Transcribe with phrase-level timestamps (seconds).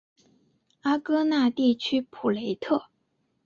[0.81, 2.87] 阿戈讷地区普雷特。